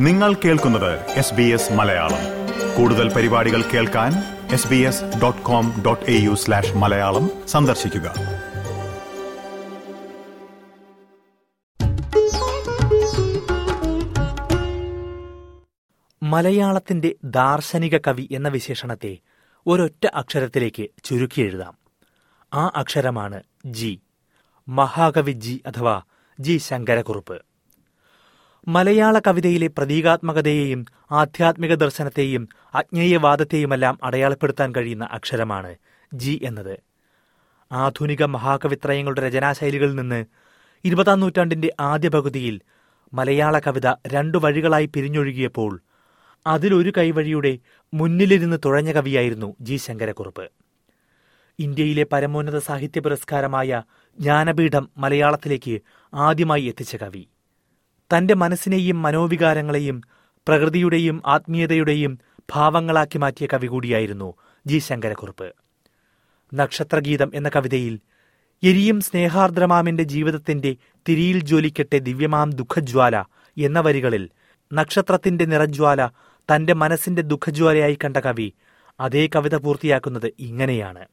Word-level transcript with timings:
നിങ്ങൾ 0.00 0.34
കേൾക്കുന്നത് 0.34 1.10
S 1.10 1.34
B 1.34 1.42
S 1.42 1.72
Malayalam. 1.72 2.18
കൂടുതൽ 2.76 3.12
പരിപാടികൾ 3.14 3.62
കേൾക്കാൻ 3.62 4.12
S 4.52 4.68
B 4.68 4.76
S 4.76 5.04
dot 5.22 5.42
com 5.42 5.82
dot 5.86 6.10
A 6.10 6.20
U 6.20 6.34
slash 6.34 6.72
Malayalam 6.72 7.30
സന്ദർശിക്കുക. 7.48 8.14
മലയാളത്തിന്റെ 16.22 17.14
ദാർശനിക 17.24 17.98
കവി 17.98 18.28
എന്ന 18.32 18.48
വിശേഷണത്തെ 18.48 19.18
ഒരൊറ്റ 19.66 20.06
അക്ഷരത്തിലേക്ക് 20.06 20.88
ചുരുക്കി 21.04 21.40
എഴുതാം. 21.42 21.78
ആ 22.54 22.72
അക്ഷരമാണ് 22.76 23.42
ജി. 23.66 24.00
മഹാകവി 24.68 25.32
ജി 25.32 25.62
അഥവാ 25.66 26.02
ജി 26.40 26.56
ശങ്കരക്കുറുപ്പ്. 26.58 27.49
മലയാള 28.68 29.18
കവിതയിലെ 29.18 29.66
പ്രതീകാത്മകതയെയും 29.66 30.84
ആധ്യാത്മിക 31.10 31.74
ദർശനത്തെയും 31.74 32.48
അജ്ഞേയവാദത്തെയുമെല്ലാം 32.74 33.98
അടയാളപ്പെടുത്താൻ 34.02 34.74
കഴിയുന്ന 34.74 35.08
അക്ഷരമാണ് 35.12 35.76
ജി 36.14 36.40
എന്നത്. 36.44 36.80
ആധുനിക 37.72 38.24
മഹാകവിത്രയങ്ങളുടെ 38.24 39.28
രചനാശൈലികളിൽ 39.28 39.94
നിന്ന് 39.94 40.24
ഇരുപതാം 40.84 41.20
നൂറ്റാണ്ടിന്റെ 41.20 41.72
ആദ്യ 41.80 42.08
പകുതിയിൽ 42.08 42.60
മലയാള 43.12 43.58
കവിത 43.58 43.86
രണ്ടു 44.06 44.38
വഴികളായി 44.38 44.86
പിരിഞ്ഞൊഴുകിയപ്പോൾ 44.86 45.80
അതിലൊരു 46.46 46.92
കൈവഴിയുടെ 46.98 47.58
മുന്നിലിരുന്ന് 47.94 48.56
തുഴഞ്ഞ 48.64 48.92
കവിയായിരുന്നു 48.92 49.56
ജി 49.60 49.76
ശങ്കരക്കുറുപ്പ്. 49.76 50.50
ഇന്ത്യയിലെ 51.58 52.06
പരമോന്നത 52.12 52.58
സാഹിത്യ 52.58 53.00
പുരസ്കാരമായ 53.00 53.82
ജ്ഞാനപീഠം 54.20 54.88
മലയാളത്തിലേക്ക് 54.96 55.80
ആദ്യമായി 56.14 56.62
എത്തിച്ച 56.62 56.96
കവി. 56.96 57.29
തന്റെ 58.16 58.34
മനസ്സിനെയും 58.34 59.02
മനോവികാരങ്ങളെയും 59.02 60.02
പ്രകൃതിയുടെയും 60.48 61.22
ആത്മീയതയുടെയും 61.26 62.18
ഭാവങ്ങളാക്കി 62.52 63.18
മാറ്റിയ 63.18 63.48
കവി 63.52 63.66
കൂടിയായിരുന്നു 63.66 64.34
ജി 64.66 64.78
ശങ്കരക്കുറുപ്പ്. 64.78 65.52
നക്ഷത്രഗീതം 66.54 67.30
എന്ന 67.34 67.50
കവിതയിൽ 67.56 68.00
എരിയും 68.62 69.00
സ്നേഹാർദ്രമാമിന്റെ 69.00 70.02
ജീവിതത്തിന്റെ 70.02 70.76
തിരിയിൽ 71.08 71.44
ജ്വലിക്കട്ടെ 71.44 71.98
ദിവ്യമാം 71.98 72.50
ദുഃഖജ്വാല 72.50 73.24
എന്ന 73.58 73.80
വരികളിൽ 73.80 74.28
നക്ഷത്രത്തിന്റെ 74.72 75.44
നിറജ്വാല 75.44 76.08
തന്റെ 76.48 76.72
മനസ്സിന്റെ 76.72 77.22
ദുഃഖജ്വാലയായി 77.22 77.98
കണ്ട 78.04 78.16
കവി 78.16 78.52
അതേ 79.00 79.28
കവിത 79.36 79.56
പൂർത്തിയാക്കുന്നത് 79.56 80.32
ഇങ്ങനെയാണ്. 80.38 81.06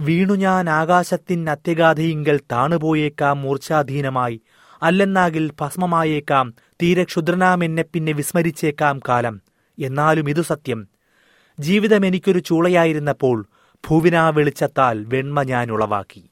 വീണു 0.00 0.34
ഞാൻ 0.34 0.70
ആകാശത്തിൻ 0.70 1.50
അത്യഗാധയിങ്കൽ 1.50 2.40
താണുപോയേക്കാം 2.52 3.42
മൂർച്ഛാധീനമായി 3.42 4.40
അല്ലെന്നാകിൽ 4.82 5.52
ഭസ്മമായേക്കാം 5.60 6.54
തീരെ 6.82 7.04
ക്ഷുദ്രനാം 7.04 7.64
എന്നെ 7.64 7.84
പിന്നെ 7.92 8.12
വിസ്മരിച്ചേക്കാം 8.12 9.00
കാലം. 9.08 9.40
എന്നാലും 9.78 10.30
ഇതു 10.30 10.42
സത്യം. 10.42 10.88
ജീവിതം 11.60 12.06
എനിക്കൊരു 12.06 12.38
ചൂളയായിരുന്നപ്പോൾ 12.38 13.46
ഭൂവിനാ 13.88 14.28
വെളിച്ചത്താൽ 14.28 15.04
വെണ്മ 15.04 15.42
ഞാൻ 15.42 15.70
ഉളവാക്കി. 15.70 16.30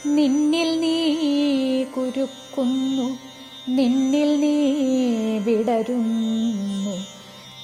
നിന്നിൽ 0.06 0.80
നീ 0.80 1.84
കുരുക്കുന്നു 1.84 3.18
നിന്നിൽ 3.70 4.40
നീ 4.40 5.38
വിടരുന്നു. 5.38 7.11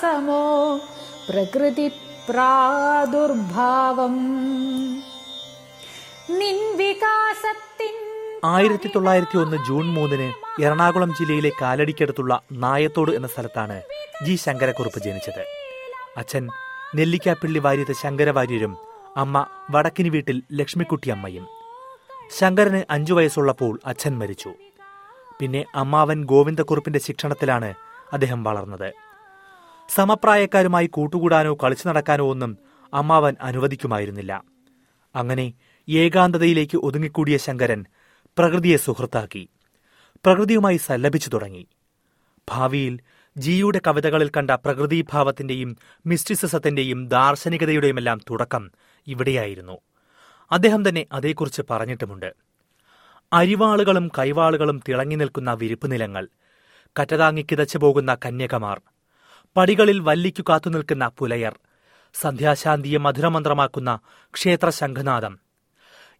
വികാസമോ 0.00 0.78
പ്രകൃതി 1.28 1.88
പ്രാദുർഭാവം. 2.28 4.14
നിൻ 6.38 6.76
വികാസത്തിൻ 6.76 7.96
ആയിരത്തി 8.44 8.90
തൊള്ളായിരത്തി 8.94 9.38
ഒന്ന് 9.38 9.56
ജൂൺ 9.68 9.86
മൂന്നിന് 9.86 10.28
എറണാകുളം 10.62 11.10
ജില്ലയിലെ 11.18 11.50
കാലടിക്കടുത്തുള്ള 11.62 12.40
നായത്തോട് 12.52 13.10
എന്ന 13.10 13.26
സ്ഥലത്താണ് 13.26 13.82
ജി 14.24 14.34
ശങ്കരക്കുറുപ്പ് 14.36 15.00
ജനിച്ചത്. 15.00 15.42
അച്ഛൻ 16.16 16.48
നെല്ലിക്കാപ്പിള്ളി 16.94 17.58
വാര്യത്ത് 17.58 17.92
ശങ്കരവാര്യരും 17.92 18.76
അമ്മ 19.16 19.46
വടക്കിനി 19.70 20.08
വീട്ടിൽ 20.08 20.42
ലക്ഷ്മിക്കുട്ടി 20.52 21.10
അമ്മയും. 21.10 21.46
ശങ്കരന് 22.38 22.82
അഞ്ചു 22.90 23.12
വയസ്സുള്ളപ്പോൾ 23.12 23.80
അച്ഛൻ 23.86 24.18
മരിച്ചു. 24.18 24.52
പിന്നെ 25.40 25.64
അമ്മാവൻ 25.74 26.24
ഗോവിന്ദക്കുറുപ്പിന്റെ 26.24 26.98
ശിക്ഷണത്തിലാണ് 26.98 27.74
അദ്ദേഹം 28.12 28.42
വളർന്നത്. 28.44 29.09
സമപ്രായക്കാരുമായി 29.90 30.86
കൂട്ടുകൂടാനോ 30.86 31.58
കളിച്ചു 31.64 31.88
നടക്കാനോ 31.88 32.30
ഒന്നും 32.30 32.58
അമ്മാവൻ 32.94 33.36
അനുവദിക്കുമായിരുന്നില്ല. 33.40 34.44
അങ്ങനെ 35.16 35.52
ഏകാന്തതയിലേക്ക് 35.88 36.78
ഒതുങ്ങിക്കൂടിയ 36.78 37.36
ശങ്കരൻ 37.36 37.86
പ്രകൃതിയെ 38.38 38.76
സുഹൃത്താക്കി. 38.76 39.48
പ്രകൃതിയുമായി 40.24 40.76
സല്ലപിച്ചു 40.76 41.30
തുടങ്ങി. 41.30 41.68
ഭാവിയിൽ 42.50 43.00
ജിയുടെ 43.36 43.80
കവിതകളിൽ 43.86 44.30
കണ്ട 44.36 44.50
പ്രകൃതിഭാവത്തിന്റെയും 44.50 45.76
മിസ്റ്റിസിസത്തിന്റെയും 46.06 47.08
ദാർശനികതയുടെയുമെല്ലാം 47.08 48.20
തുടക്കം 48.30 48.70
ഇവിടെയായിരുന്നു. 49.06 49.78
അദ്ദേഹം 50.52 50.88
തന്നെ 50.88 51.06
അതേക്കുറിച്ച് 51.12 51.62
പറഞ്ഞിട്ടുമുണ്ട്. 51.70 52.34
അരിവാളുകളും 53.32 54.10
കൈവാളുകളും 54.18 54.80
തിളങ്ങി 54.88 55.16
നിൽക്കുന്ന 55.16 55.52
വിരിപ്പ് 55.52 55.92
നിലങ്ങൾ 55.92 56.28
കറ്റതാങ്ങി 57.00 57.42
കിതച്ചു 57.42 57.78
പോകുന്ന 57.78 58.14
കന്യകമാർ 58.14 58.80
പടികളിൽ 59.56 60.00
വല്ലിക്കു 60.00 60.44
കാത്തുനിൽക്കുന്ന 60.48 61.10
പുലയർ 61.18 61.58
സന്ധ്യാശാന്തിയെ 62.14 62.98
മധുരമന്ത്രമാക്കുന്ന 62.98 63.98
ക്ഷേത്ര 64.34 64.70
ശംഖനാഥം 64.70 65.38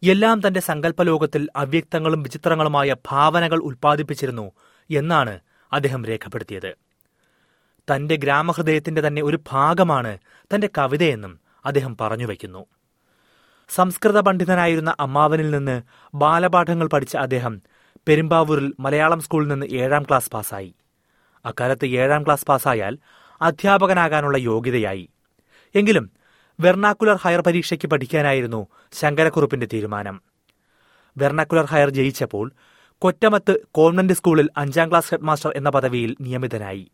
എല്ലാം 0.02 0.40
തന്റെ 0.46 0.60
സങ്കല്പലോകത്തിൽ 0.60 1.48
അവ്യക്തങ്ങളും 1.56 2.22
വിചിത്രങ്ങളുമായ 2.22 2.96
ഭാവനകൾ 3.08 3.58
ഉൽപ്പാദിപ്പിച്ചിരുന്നു 3.62 4.52
എന്നാണ് 4.90 5.40
അദ്ദേഹം 5.72 6.04
രേഖപ്പെടുത്തിയത്. 6.04 6.74
തന്റെ 7.88 8.16
ഗ്രാമഹൃദയത്തിന്റെ 8.16 9.00
തന്നെ 9.00 9.22
ഒരു 9.22 9.38
ഭാഗമാണ് 9.52 10.18
തന്റെ 10.54 10.68
കവിതയെന്നും 10.78 11.40
അദ്ദേഹം 11.64 11.96
പറഞ്ഞു 12.00 12.26
വയ്ക്കുന്നു. 12.26 12.66
സംസ്കൃത 13.68 14.20
പണ്ഡിതനായിരുന്ന 14.20 14.94
അമ്മാവനിൽ 15.00 15.50
നിന്ന് 15.50 15.82
ബാലപാഠങ്ങൾ 16.14 16.86
പഠിച്ച 16.86 17.16
അദ്ദേഹം 17.16 17.62
പെരുമ്പാവൂരിൽ 18.08 18.74
മലയാളം 18.80 19.20
സ്കൂളിൽ 19.20 19.48
നിന്ന് 19.48 19.66
ഏഴാം 19.66 20.02
ക്ലാസ് 20.02 20.30
പാസ്സായി. 20.30 20.74
അക്കാലത്ത് 21.44 21.86
ഏഴാം 21.86 22.24
ക്ലാസ് 22.24 22.46
പാസ്സായാൽ 22.46 22.98
അധ്യാപകനാകാനുള്ള 23.42 24.38
യോഗ്യതയായി. 24.38 25.08
എങ്കിലും 25.74 26.10
വെർണാക്കുലർ 26.60 27.16
ഹയർ 27.16 27.40
പരീക്ഷയ്ക്ക് 27.40 27.88
പഠിക്കാനായിരുന്നു 27.88 28.66
ശങ്കരക്കുറുപ്പിന്റെ 28.92 29.68
തീരുമാനം. 29.72 30.20
വെർണാക്കുലർ 31.18 31.64
ഹയർ 31.64 31.90
ജയിച്ചപ്പോൾ 31.90 32.52
കൊറ്റമത്ത് 32.98 33.60
കോൺവെന്റ് 33.72 34.12
സ്കൂളിൽ 34.12 34.48
അഞ്ചാം 34.56 34.90
ക്ലാസ് 34.90 35.10
ഹെഡ്മാസ്റ്റർ 35.10 35.52
എന്ന 35.56 35.70
പദവിയിൽ 35.70 36.16
നിയമിതനായി. 36.20 36.90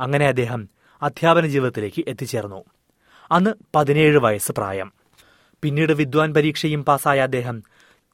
അങ്ങനെ 0.00 0.26
അദ്ദേഹം 0.26 0.68
അധ്യാപന 1.02 1.46
ജീവിതത്തിലേക്ക് 1.46 2.04
എത്തിച്ചേർന്നു. 2.08 2.64
അന്ന് 3.30 3.50
പതിനേഴ് 3.74 4.18
വയസ്സ് 4.18 4.52
പ്രായം. 4.52 4.92
പിന്നീട് 5.62 5.92
വിദ്വാൻ 5.92 6.34
പരീക്ഷയും 6.34 6.84
പാസ്സായ 6.84 7.20
അദ്ദേഹം 7.20 7.62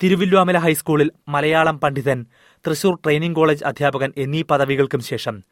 തിരുവില്വാമല 0.03 0.59
ഹൈസ്കൂളിൽ 0.59 1.11
മലയാളം 1.29 1.81
പണ്ഡിതൻ 1.81 2.27
തൃശൂർ 2.67 2.95
ട്രെയിനിംഗ് 2.95 3.37
കോളേജ് 3.37 3.65
അധ്യാപകൻ 3.65 4.13
എന്നീ 4.17 4.43
പദവികൾക്കും 4.43 5.01
ശേഷം 5.01 5.43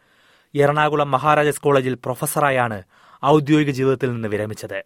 എറണാകുളം 0.55 1.11
മഹാരാജാസ് 1.11 1.61
കോളേജിൽ 1.61 1.95
പ്രൊഫസറായാണ് 1.95 2.83
ഔദ്യോഗിക 3.25 3.71
ജീവിതത്തിൽ 3.71 4.13
നിന്ന് 4.13 4.29
വിരമിച്ചത്. 4.29 4.85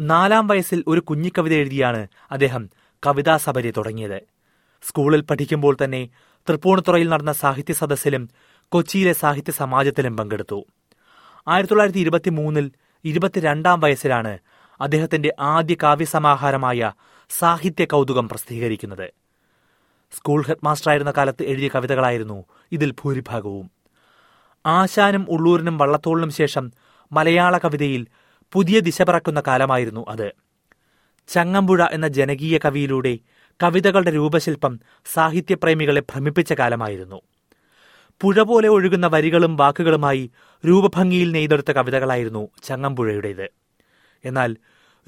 നാലാം 0.00 0.46
വയസ്സിൽ 0.46 0.84
ഒരു 0.86 1.00
കുഞ്ഞിക്കവിത 1.00 1.52
എഴുതിയാണ് 1.52 2.08
അദ്ദേഹം 2.30 2.70
കവിതാ 3.06 3.36
സബരി 3.36 3.70
തുടങ്ങിയത്. 3.70 4.20
സ്കൂളിൽ 4.82 5.20
പഠിക്കുമ്പോൾ 5.20 5.76
തന്നെ 5.84 6.08
തൃപ്പൂണിത്തുറയിൽ 6.48 7.08
നടന്ന 7.08 7.32
സാഹിത്യ 7.32 7.72
സദസ്സിലും 7.72 8.30
കൊച്ചിയിലെ 8.68 9.12
സാഹിത്യ 9.12 9.52
സമാജത്തിലും 9.52 10.16
പങ്കെടുത്തു. 10.16 10.66
ആയിരത്തി 11.48 11.70
തൊള്ളായിരത്തി 11.70 11.98
ഇരുപത്തി 11.98 12.30
മൂന്നിൽ 12.30 12.72
ഇരുപത്തിരണ്ടാം 13.04 13.80
വയസ്സിലാണ് 13.80 14.38
അദ്ദേഹത്തിന്റെ 14.80 15.34
ആദ്യ 15.40 15.76
കാവ്യസമാഹാരമായ 15.82 16.92
സാഹിത്യ 17.30 17.84
കൗതുകം 17.84 18.28
പ്രസിദ്ധീകരിക്കുന്നത്. 18.28 19.10
സ്കൂൾ 20.16 20.42
ഹെഡ്മാസ്റ്ററായിരുന്ന 20.42 21.10
കാലത്ത് 21.10 21.42
എഴുതിയ 21.42 21.68
കവിതകളായിരുന്നു 21.74 22.44
ഇതിൽ 22.72 22.90
ഭൂരിഭാഗവും. 22.90 23.79
ആശാനും 24.66 25.26
ഉള്ളൂരിനും 25.28 25.78
വള്ളത്തോളിനും 25.78 26.30
ശേഷം 26.30 26.70
മലയാള 27.12 27.58
കവിതയിൽ 27.58 28.06
പുതിയ 28.52 28.80
ദിശ 28.80 29.02
പറക്കുന്ന 29.02 29.42
കാലമായിരുന്നു 29.46 30.04
അത്. 30.08 30.32
ചങ്ങമ്പുഴ 31.28 31.86
എന്ന 31.90 32.08
ജനകീയ 32.08 32.58
കവിയിലൂടെ 32.64 33.18
കവിതകളുടെ 33.62 34.14
രൂപശില്പം 34.14 34.80
സാഹിത്യപ്രേമികളെ 35.12 36.00
ഭ്രമിപ്പിച്ച 36.00 36.52
കാലമായിരുന്നു. 36.52 37.20
പുഴ 38.20 38.42
പോലെ 38.42 38.68
ഒഴുകുന്ന 38.68 39.06
വരികളും 39.06 39.56
വാക്കുകളുമായി 39.56 40.30
രൂപഭംഗിയിൽ 40.68 41.32
നെയ്തെടുത്ത 41.32 41.72
കവിതകളായിരുന്നു 41.72 42.48
ചങ്ങമ്പുഴയുടേത്. 42.62 43.50
എന്നാൽ 44.24 44.56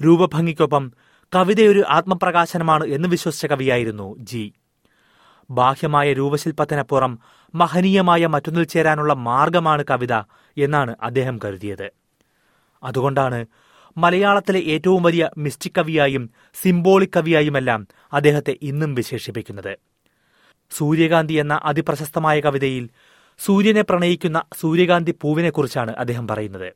രൂപഭംഗിക്കൊപ്പം 0.03 0.91
കവിതയൊരു 1.35 1.83
ആത്മപ്രകാശനമാണ് 1.89 2.85
എന്ന് 2.85 3.07
വിശ്വസിച്ച 3.07 3.45
കവിയായിരുന്നു 3.45 4.15
ജി. 4.19 4.53
ബാഹ്യമായ 5.51 6.13
രൂപശില്പത്തിനപ്പുറം 6.13 7.19
മഹനീയമായ 7.55 8.25
മറ്റൊന്നിൽ 8.25 8.63
ചേരാനുള്ള 8.63 9.13
മാർഗമാണ് 9.13 9.83
കവിത 9.89 10.13
എന്നാണ് 10.57 10.95
അദ്ദേഹം 11.01 11.39
കരുതിയത്. 11.45 11.87
അതുകൊണ്ടാണ് 12.83 13.45
മലയാളത്തിലെ 13.97 14.59
ഏറ്റവും 14.59 15.03
വലിയ 15.03 15.29
മിസ്റ്റിക് 15.37 15.75
കവിയായും 15.77 16.29
സിംബോളിക് 16.63 17.17
കവിയായുമെല്ലാം 17.17 17.87
അദ്ദേഹത്തെ 18.13 18.57
ഇന്നും 18.61 18.95
വിശേഷിപ്പിക്കുന്നത്. 18.95 19.73
സൂര്യകാന്തി 20.71 21.33
എന്ന 21.33 21.61
അതിപ്രശസ്തമായ 21.63 22.39
കവിതയിൽ 22.39 22.89
സൂര്യനെ 23.39 23.81
പ്രണയിക്കുന്ന 23.81 24.41
സൂര്യകാന്തി 24.61 25.19
പൂവിനെക്കുറിച്ചാണ് 25.21 25.93
അദ്ദേഹം 25.95 26.27
പറയുന്നത്. 26.27 26.73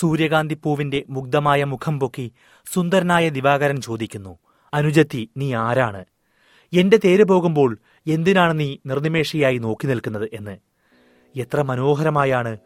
സൂര്യകാന്തി 0.00 0.54
പൂവിന്റെ 0.54 1.04
മുഗ്ധമായ 1.10 1.64
മുഖം 1.64 2.00
പൊക്കി 2.00 2.32
സുന്ദരനായ 2.72 3.28
ദിവാകരൻ 3.28 3.80
ചോദിക്കുന്നു 3.80 4.38
അനുജത്തി 4.74 5.30
നീ 5.36 5.54
ആരാണ്? 5.54 6.04
എന്റെ 6.72 6.98
തേര് 7.04 7.24
പോകുമ്പോൾ 7.24 7.78
എന്തിനാണ് 8.06 8.60
നീ 8.60 8.76
നിർനിമേഷയായി 8.86 9.58
നോക്കി 9.58 9.86
നിൽക്കുന്നത് 9.86 10.28
എന്ന്. 10.32 10.56
എത്ര 11.36 11.62
മനോഹരമായാണ് 11.62 12.58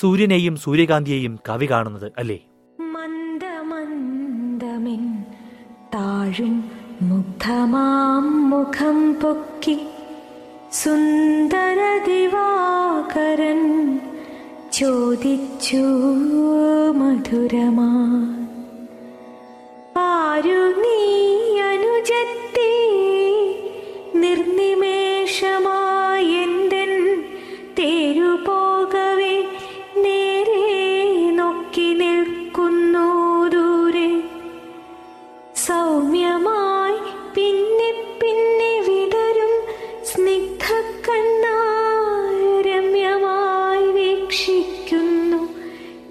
സൂര്യനെയും 0.00 0.56
സൂര്യകാന്തിയെയും 0.56 1.38
കവി 1.48 1.66
കാണുന്നത് 1.70 2.12
അല്ലേ? 2.18 2.38
താഴും 5.94 6.70
മുഖം 8.50 9.14
പൊക്കി 9.14 9.86
സുന്ദര 10.72 12.04
ദിവാകരൻ 12.06 13.60
ചോദിച്ചു 14.72 15.84
മധുരമാ. 16.96 17.90
നീ 20.82 21.15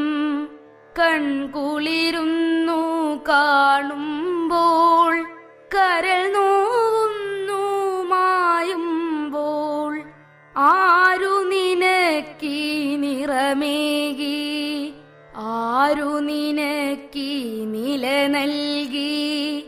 കൺകുളിരുന്നു 0.99 2.81
കാണുമ്പോൾ 3.29 5.27
കരൾ 5.75 6.33
നോവുന്നു 6.33 7.63
മായുമ്പോൾ 8.11 10.03
ആരു 10.57 11.49
നിനക്കീ 11.49 12.97
നിറമേകി? 12.97 14.95
ആരു 15.37 16.03
നിനക്കീ 16.03 17.65
നില 17.65 18.27
നൽകി? 18.27 19.65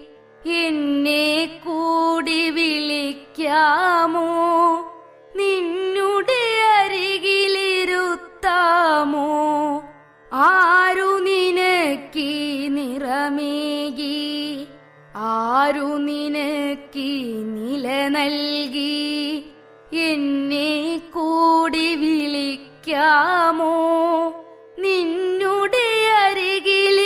എന്നെ 0.47 1.61
കൂടി 1.65 2.51
വിളിക്കാമോ 2.51 3.84
നിറമേകി 13.45 14.67
ആരു 15.17 15.97
നിനക്ക് 15.97 17.09
നില 17.47 18.09
നൽകി? 18.09 19.45
എന്നെ 19.93 21.01
കൂടി 21.15 21.95
വിളിക്കാമോ? 21.95 23.75
നിന്നുടെ 24.79 25.89
അരികിലിരുത്താമോ? 26.25 27.05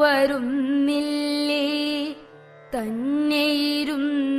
വരുന്നില്ലേ? 0.00 1.58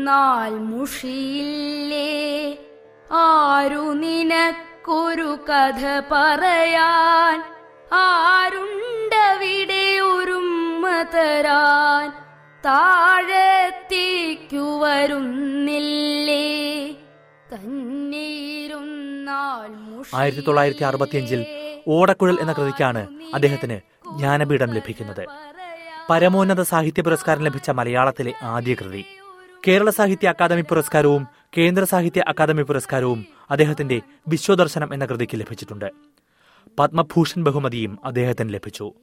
തന്നെയിരുന്നാൽ 0.09 0.59
മുഷിയില്ലേ? 0.59 2.57
ആരു 3.11 3.75
നിനക്കൊരു 3.75 5.37
കഥ 5.49 6.01
പറയാൻ? 6.11 7.43
ആരുണ്ടവിടെ 7.93 9.99
ഒരുമ്മ 9.99 11.01
തരാൻ? 11.01 12.11
താഴത്തേക്കു 12.65 14.57
വരുന്നില്ലേ? 14.57 16.95
തന്നെയിരുന്നാൽ 17.55 19.71
ആയിരത്തി 20.15 20.41
തൊള്ളായിരത്തി 20.41 20.83
അറുപത്തിയഞ്ചിൽ 20.83 21.45
ഓടക്കുഴൽ 21.87 22.39
എന്ന 22.39 22.53
കൃതിക്കാണ് 22.53 23.07
അദ്ദേഹത്തിന് 23.33 23.79
ജ്ഞാനപീഠം 24.17 24.73
ലഭിക്കുന്നത്. 24.73 25.25
പരമോന്നത 26.09 26.61
സാഹിത്യ 26.61 27.01
പുരസ്കാരം 27.01 27.43
ലഭിച്ച 27.43 27.69
മലയാളത്തിലെ 27.69 28.33
ആദ്യ 28.43 28.73
കൃതി. 28.73 29.05
കേരള 29.67 29.89
സാഹിത്യ 29.89 30.27
അക്കാദമി 30.27 30.61
പുരസ്കാരവും 30.61 31.27
കേന്ദ്ര 31.57 31.83
സാഹിത്യ 31.83 32.23
അക്കാദമി 32.27 32.61
പുരസ്കാരവും 32.61 33.25
അദ്ദേഹത്തിന്റെ 33.51 34.01
വിശ്വദർശനം 34.27 34.93
എന്ന 34.93 35.05
കൃതിക്ക് 35.05 35.39
ലഭിച്ചിട്ടുണ്ട്. 35.39 35.89
പത്മഭൂഷൺ 36.79 37.43
ബഹുമതിയും 37.43 37.99
അദ്ദേഹത്തിന് 38.05 38.53
ലഭിച്ചു. 38.53 38.93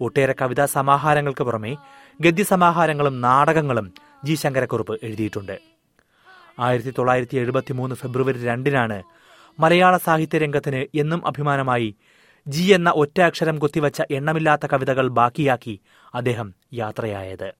ഒട്ടേറെ 0.00 0.34
കവിതാ 0.42 0.66
സമാഹാരങ്ങൾക്ക് 0.66 1.42
പുറമെ 1.42 1.76
ഗദ്യസമാഹാരങ്ങളും 2.20 3.20
നാടകങ്ങളും 3.20 3.94
ജി 4.24 4.34
ശങ്കരക്കുറുപ്പ് 4.34 4.98
എഴുതിയിട്ടുണ്ട്. 5.02 5.58
ആയിരത്തി 6.58 6.90
തൊള്ളായിരത്തി 6.90 7.36
എഴുപത്തി 7.36 7.72
മൂന്ന് 7.72 7.94
ഫെബ്രുവരി 7.94 8.44
രണ്ടിനാണ് 8.44 9.02
മലയാള 9.60 9.96
സാഹിത്യ 9.96 10.38
രംഗത്തിന് 10.38 10.98
എന്നും 10.98 11.26
അഭിമാനമായി 11.26 11.94
ജി 12.48 12.62
എന്ന 12.62 12.90
ഒറ്റ 12.90 13.20
അക്ഷരം 13.20 13.58
കുത്തിവച്ച 13.58 14.02
എണ്ണമില്ലാത്ത 14.10 14.66
കവിതകൾ 14.66 15.08
ബാക്കിയാക്കി 15.08 15.80
അദ്ദേഹം 16.14 16.54
യാത്രയായത്. 16.74 17.59